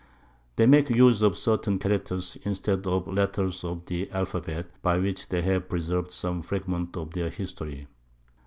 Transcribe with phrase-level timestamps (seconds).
[0.55, 5.29] They make use of certain Characters instead of the Letters of the Alphabet, by which
[5.29, 7.85] they have preserv'd some Fragments of their History.